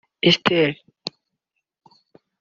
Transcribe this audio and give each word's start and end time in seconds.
Esther 0.31 0.65